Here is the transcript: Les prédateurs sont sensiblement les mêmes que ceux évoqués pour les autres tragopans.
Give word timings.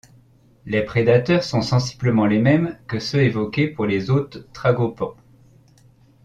Les 0.65 0.81
prédateurs 0.81 1.43
sont 1.43 1.61
sensiblement 1.61 2.25
les 2.25 2.39
mêmes 2.39 2.75
que 2.87 2.97
ceux 2.99 3.21
évoqués 3.21 3.67
pour 3.67 3.85
les 3.85 4.09
autres 4.09 4.47
tragopans. 4.51 5.13